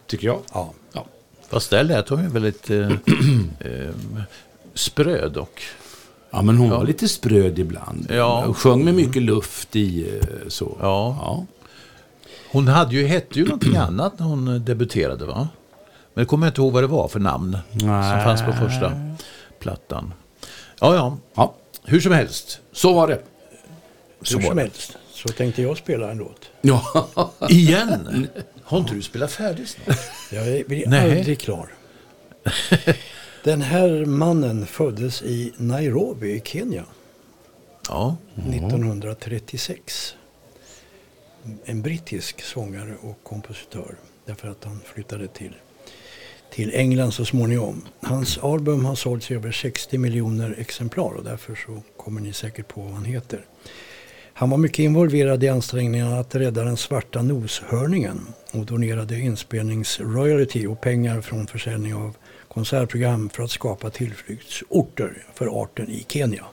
[0.07, 0.39] Tycker jag.
[0.53, 0.73] Ja.
[0.93, 1.07] ja.
[1.49, 2.77] Fast där lät hon ju väldigt eh,
[3.61, 3.95] eh,
[4.75, 5.63] spröd och...
[6.31, 6.77] Ja, men hon Ja.
[6.79, 8.07] var lite spröd ibland.
[8.11, 8.45] Ja.
[8.47, 10.77] Och sjöng med mycket luft i eh, så.
[10.81, 11.17] Ja.
[11.21, 11.47] ja.
[12.53, 15.49] Hon hade ju, hette ju någonting annat när hon eh, debuterade va?
[16.19, 18.25] Men jag kommer inte ihåg vad det var för namn som Nej.
[18.25, 18.93] fanns på första
[19.59, 20.15] plattan.
[20.81, 21.17] Ja, ja.
[21.35, 21.55] Ja,
[21.85, 22.61] Hur som helst.
[22.73, 23.23] så var det.
[24.23, 24.63] Så Hur som det.
[24.63, 26.51] helst så tänkte jag spela en låt.
[26.61, 27.07] Ja.
[27.49, 28.29] Igen?
[28.63, 29.99] Har inte du spelat färdigt snart?
[30.33, 31.19] Jag blir Nej.
[31.19, 31.69] aldrig klar.
[33.45, 36.85] Den här mannen föddes i Nairobi i Kenya
[37.89, 38.17] Ja.
[38.35, 40.15] 1936.
[41.65, 43.95] En brittisk sångare och kompositör.
[44.27, 45.55] Därför att han flyttade till,
[46.51, 47.83] till England så småningom.
[48.03, 52.69] Hans album har sålts i över 60 miljoner exemplar och därför så kommer ni säkert
[52.69, 53.45] på vad han heter.
[54.33, 58.21] Han var mycket involverad i ansträngningarna att rädda den svarta noshörningen
[58.53, 62.17] och donerade inspelningsroyalty och pengar från försäljning av
[62.49, 66.45] konsertprogram för att skapa tillflyktsorter för arten i Kenya.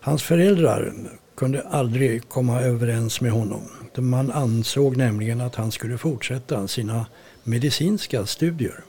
[0.00, 0.92] Hans föräldrar
[1.36, 3.62] kunde aldrig komma överens med honom.
[3.96, 7.06] Man ansåg nämligen att han skulle fortsätta sina
[7.42, 8.84] medicinska studier.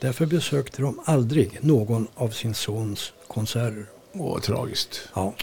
[0.00, 3.86] Därför besökte de aldrig någon av sin sons konserter.
[4.12, 5.08] Åh, tragiskt.
[5.14, 5.34] Ja.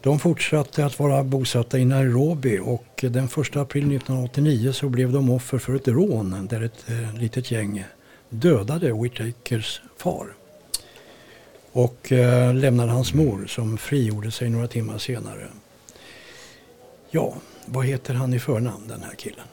[0.00, 5.30] De fortsatte att vara bosatta i Nairobi och den 1 april 1989 så blev de
[5.30, 7.84] offer för ett rån där ett eh, litet gäng
[8.28, 10.26] dödade Whitakers far.
[11.72, 15.46] Och eh, lämnade hans mor som frigjorde sig några timmar senare.
[17.10, 17.34] Ja,
[17.66, 19.46] vad heter han i förnamn den här killen?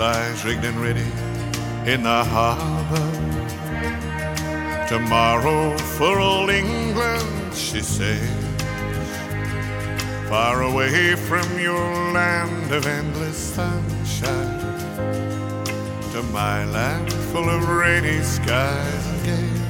[0.00, 1.10] Lies rigged and ready
[1.84, 3.20] in the harbor
[4.88, 8.18] Tomorrow for old England, she sails.
[10.28, 14.58] Far away from your land of endless sunshine.
[16.12, 19.60] To my land full of rainy skies gales.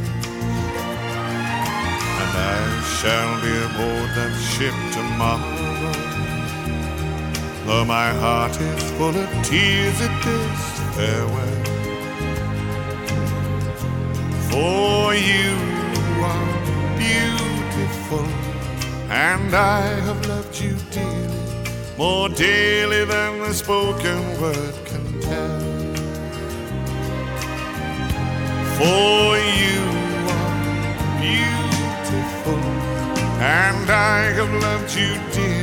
[2.23, 5.60] And I shall be aboard that ship tomorrow.
[7.71, 10.63] Though my heart is full of tears at this
[10.97, 11.61] farewell.
[14.51, 15.55] For you
[16.31, 16.53] are
[16.99, 18.27] beautiful,
[19.09, 21.45] and I have loved you dearly,
[21.97, 25.61] more dearly than the spoken word can tell.
[28.79, 29.81] For you
[30.39, 30.57] are
[31.23, 32.61] beautiful,
[33.39, 35.60] and I have loved you dearly,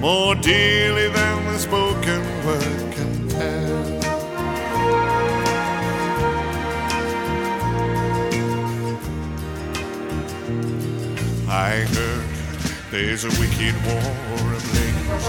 [0.00, 4.00] more dearly than the spoken word can tell.
[11.50, 12.24] I heard
[12.90, 15.26] there's a wicked war ablaze.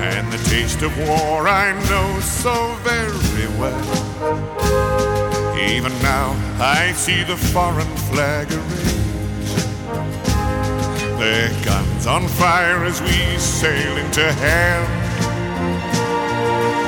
[0.00, 3.86] And the taste of war I know so very well.
[5.58, 9.05] Even now I see the foreign flag arrays.
[11.18, 14.84] Their guns on fire as we sail into hell.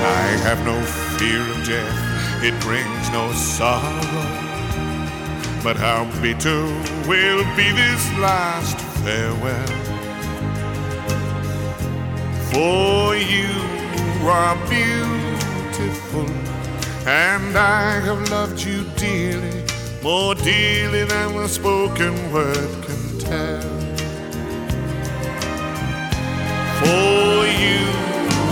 [0.04, 0.78] I have no
[1.16, 4.02] fear of death, it brings no sorrow.
[5.64, 6.62] But how bitter
[7.08, 9.66] will be this last farewell.
[12.52, 13.48] For you
[14.28, 16.28] are beautiful,
[17.06, 19.64] and I have loved you dearly,
[20.02, 23.77] more dearly than the spoken word can tell.
[26.78, 27.84] For you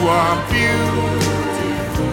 [0.09, 2.11] are beautiful,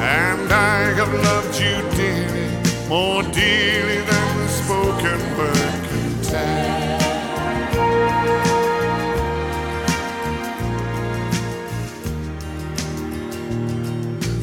[0.00, 2.48] and I have loved you dearly,
[2.88, 6.96] more dearly than the spoken word can tell.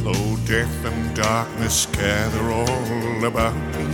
[0.03, 3.87] Though death and darkness gather all about me,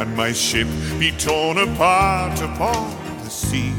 [0.00, 0.68] and my ship
[0.98, 2.90] be torn apart upon
[3.22, 3.72] the sea,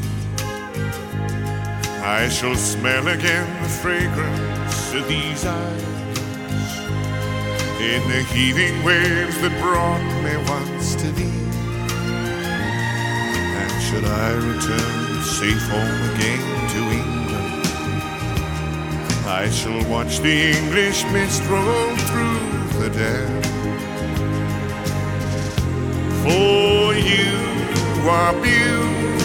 [2.06, 5.82] I shall smell again the fragrance of these eyes
[7.80, 11.40] in the heaving waves that brought me once to thee.
[13.56, 16.44] And should I return safe home again
[16.74, 17.66] to England,
[19.26, 23.42] I shall watch the English mist roll through the dell.
[26.22, 27.32] For you
[28.10, 29.23] are beautiful,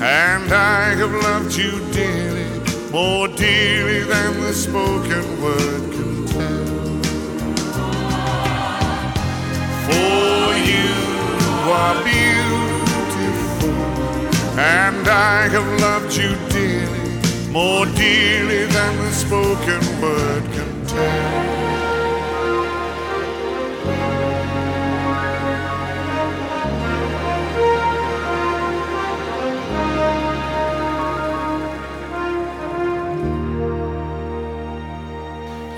[0.00, 2.44] and I have loved you dearly,
[2.90, 7.02] more dearly than the spoken word can tell.
[9.86, 10.90] For you
[11.70, 13.70] are beautiful,
[14.58, 21.53] and I have loved you dearly, more dearly than the spoken word can tell.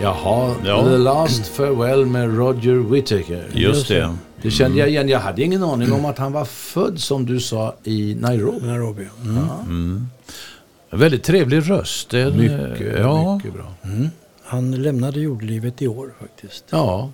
[0.07, 0.84] Jaha, Ja.
[0.84, 3.44] The Last Farewell med Roger Whittaker.
[3.54, 4.14] Just det.
[4.42, 5.09] Det kände jag igen.
[5.09, 8.66] Jag hade ingen aning om att han var född, som du sa, i Nairobi.
[8.66, 9.09] Nairobi.
[9.24, 10.07] Mm.
[10.90, 12.11] En väldigt trevlig röst.
[12.11, 13.74] Det är en, Mycket, ja, mycket bra.
[14.44, 16.64] Han lämnade jordlivet i år faktiskt.
[16.70, 17.11] Ja,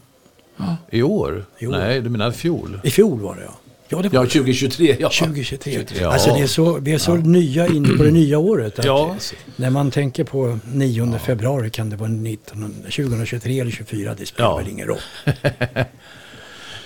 [0.90, 1.44] I år?
[1.58, 1.70] I år.
[1.70, 2.80] Nej, du menar i fjol?
[2.84, 3.54] I fjol var det ja.
[3.92, 4.28] Ja, det var ja det.
[4.30, 4.96] 2023.
[5.00, 5.08] Ja.
[5.18, 5.84] 2023.
[6.00, 6.12] Ja.
[6.12, 8.78] Alltså det är så, vi är så nya in på det nya året.
[8.78, 9.16] att Ja.
[9.56, 14.14] När man tänker på 9 februari kan det vara 19, 2023 eller 2024.
[14.18, 14.56] Det spelar Ja.
[14.56, 14.98] väl ingen roll.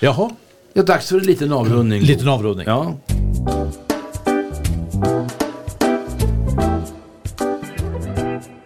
[0.00, 0.30] Jaha,
[0.72, 2.02] Ja, dags för en liten avrundning.
[2.02, 2.66] liten avrundning.
[2.66, 2.96] Ja.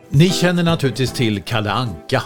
[0.09, 2.23] Ni känner naturligtvis till Kalle Anka,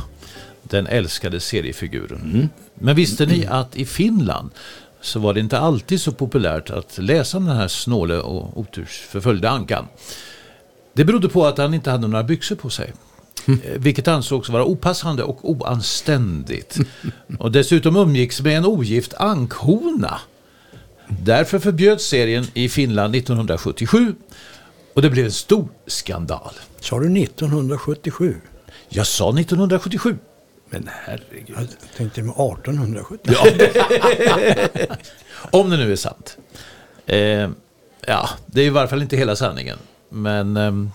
[0.63, 2.49] den älskade seriefiguren.
[2.75, 4.51] Men visste ni att i Finland
[5.05, 9.51] så var det inte alltid så populärt att läsa om den här snåle och otursförföljda
[9.51, 9.87] ankan.
[10.93, 12.93] Det berodde på att han inte hade några byxor på sig.
[13.47, 16.79] Eh, Vilket ansågs vara opassande och oanständigt.
[17.39, 20.21] Och dessutom umgicks med en ogift ankhona.
[21.09, 24.15] Därför förbjöds serien i Finland 1977
[24.95, 26.53] och det blev en stor skandal.
[26.81, 28.37] Sa du 1977?
[28.89, 30.19] Jag sa 1977.
[30.75, 31.57] Men herregud.
[31.57, 33.35] Jag tänkte med 1870.
[35.51, 36.39] Om det nu är sant.
[37.07, 37.51] Eh,
[38.07, 39.79] ja, det är i varje fall inte hela sanningen.
[40.09, 40.91] Men ehm,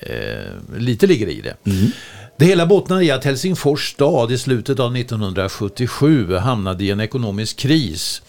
[0.00, 1.56] eh, lite ligger i det.
[2.36, 7.58] Det hela bottnar i att Helsingfors stad i slutet av 1977 hamnade i en ekonomisk
[7.58, 8.22] kris.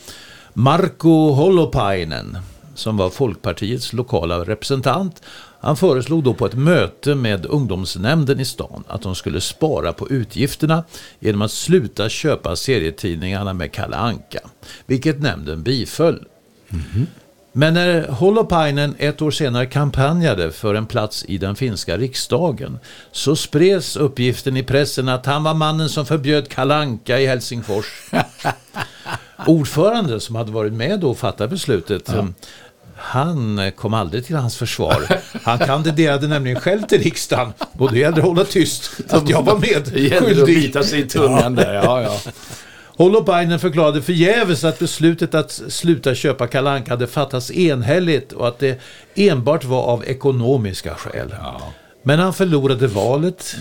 [0.53, 2.37] Marko Holopainen,
[2.75, 5.21] som var Folkpartiets lokala representant,
[5.59, 10.09] han föreslog då på ett möte med ungdomsnämnden i stan att de skulle spara på
[10.09, 10.83] utgifterna
[11.19, 14.39] genom att sluta köpa serietidningarna med Kalle Anka,
[14.85, 16.25] vilket nämnden biföll.
[17.57, 22.79] Men när Holopainen ett år senare kampanjade för en plats i den finska riksdagen
[23.11, 28.09] så spreds uppgiften i pressen att han var mannen som förbjöd Kalanka i Helsingfors.
[29.47, 32.09] Ordföranden som hade varit med då och fattat beslutet
[32.95, 35.07] han kom aldrig till hans försvar.
[35.43, 39.57] Han kandiderade nämligen själv till riksdagen och det gällde att hålla tyst att jag var
[39.57, 39.91] med.
[39.93, 41.73] Det gäller att bita sig i tungan där.
[41.73, 42.19] Ja, ja.
[42.97, 48.81] Holopainen förklarade förgäves att beslutet att sluta köpa Kalanka hade fattats enhälligt och att det
[49.15, 51.35] enbart var av ekonomiska skäl.
[52.03, 53.55] Men han förlorade valet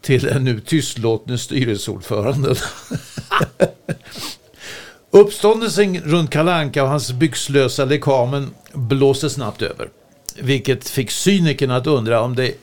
[0.00, 2.56] till den nu tystlåtne styrelseordföranden.
[5.10, 9.88] Uppståndelsen runt Kalanka och hans byxlösa lekamen blåste snabbt över.
[10.38, 12.54] Vilket fick cynikerna att undra om det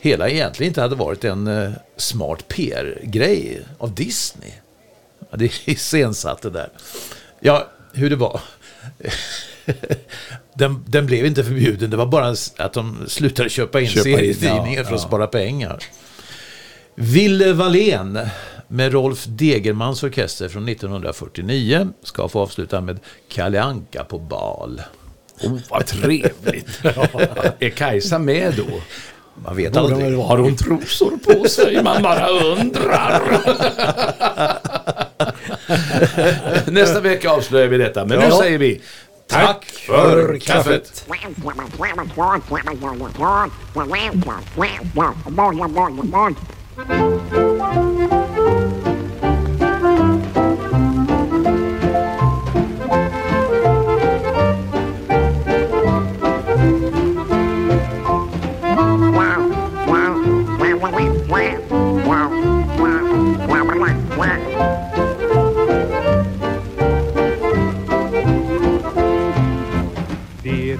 [0.00, 4.50] hela egentligen inte hade varit en eh, smart PR-grej av Disney.
[5.30, 6.68] Ja, det iscensatte där.
[7.40, 8.40] Ja, hur det var.
[10.56, 14.16] Den, den blev inte förbjuden, det var bara att de slutade köpa in Köpa in,
[14.16, 15.06] serietidningar ja, för att ja.
[15.08, 15.78] spara pengar.
[16.94, 18.18] Ville Wallén
[18.74, 22.98] med Rolf Degermans orkester från 1949 ska få avsluta med
[23.28, 24.82] Kalle Anka på bal.
[25.42, 26.84] Oh, vad trevligt.
[27.58, 28.64] Är Kajsa med då?
[29.44, 30.18] Man vet Borde aldrig.
[30.18, 31.82] Har hon trosor på sig?
[31.82, 33.22] Man bara undrar.
[36.70, 38.38] Nästa vecka avslöjar vi detta, men nu Ja.
[38.38, 38.80] säger vi
[39.28, 41.06] tack för kaffet.
[46.74, 47.93] Det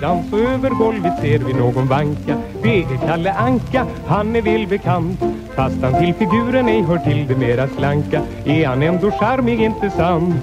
[0.05, 2.37] dans och över golvet ser vi någon vanka.
[2.63, 5.21] Det är Kalle Anka, han är väl bekant.
[5.57, 8.23] Fast han till figuren ej hör till det mera slanka.
[8.45, 10.35] Är han ändå charmig, inte sant?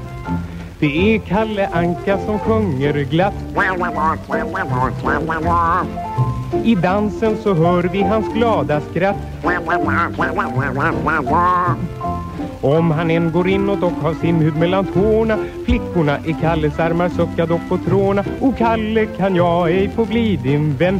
[0.80, 3.34] Det är Kalle Anka som sjunger glatt.
[6.64, 9.16] I dansen så hör vi hans glada skratt.
[12.62, 17.48] Om han än går inåt och har simhud mellan tårna Flickorna i Kalles armar suckar
[17.48, 18.24] dock på tråna.
[18.42, 21.00] Och Kalle kan jag ej få bli din vän?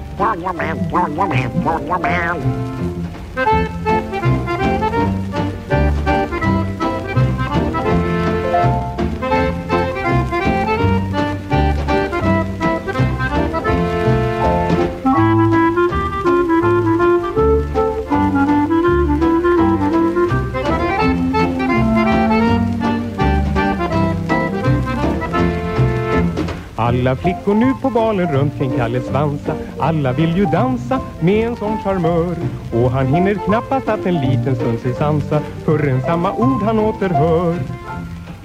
[27.02, 31.56] Alla flickor nu på balen runt kring Kalle svansa Alla vill ju dansa med en
[31.56, 32.36] sån charmör.
[32.74, 37.56] Och han hinner knappast att en liten stund sig sansa Förrän samma ord han återhör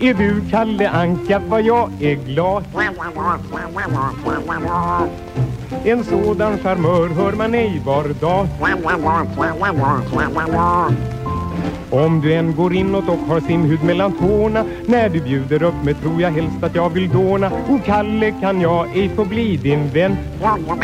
[0.01, 1.43] Är du Kalle Anka?
[1.49, 2.65] Vad jag är glad.
[5.85, 8.47] En sådan charmör hör man ej var dag.
[11.91, 15.95] Om du än går inåt och har simhud mellan tårna När du bjuder upp mig
[15.95, 17.51] tror jag helst att jag vill dåna.
[17.69, 20.17] Och Kalle kan jag ej få bli din vän?
[20.41, 20.77] Och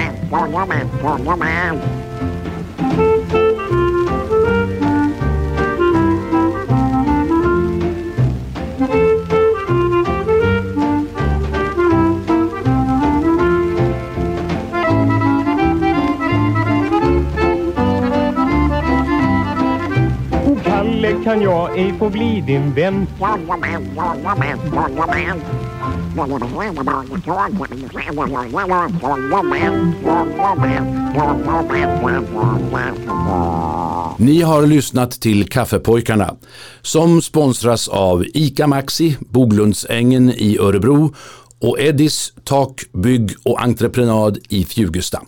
[21.33, 23.07] kan jag ej få bli din vän
[34.16, 36.35] Ni har lyssnat till Kaffepojkarna
[36.83, 41.14] som sponsras av ICA Maxi, Boglundsängen i Örebro
[41.61, 45.22] och Eddis Tak, Bygg och Entreprenad i Fjugesta.